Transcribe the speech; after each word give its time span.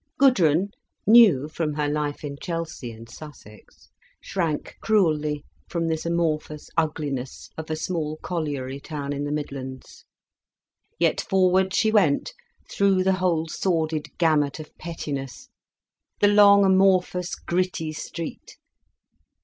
Gudrun, 0.17 0.69
new 1.05 1.47
from 1.47 1.73
her 1.75 1.87
life 1.87 2.23
in 2.23 2.35
Chelsea 2.41 2.91
and 2.91 3.07
Sussex, 3.07 3.89
shrank 4.19 4.75
cruelly 4.81 5.43
from 5.69 5.87
this 5.89 6.07
amorphous 6.07 6.71
ugliness 6.75 7.51
of 7.55 7.69
a 7.69 7.75
small 7.75 8.17
colliery 8.23 8.79
town 8.79 9.13
in 9.13 9.25
the 9.25 9.31
Midlands. 9.31 10.05
Yet 10.97 11.21
forward 11.21 11.75
she 11.75 11.91
went, 11.91 12.33
through 12.67 13.03
the 13.03 13.13
whole 13.21 13.47
sordid 13.47 14.07
gamut 14.17 14.59
of 14.59 14.75
pettiness, 14.79 15.49
the 16.19 16.29
long 16.29 16.65
amorphous, 16.65 17.35
gritty 17.35 17.93
street. 17.93 18.57